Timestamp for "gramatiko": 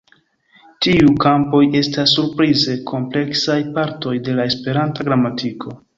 5.11-5.81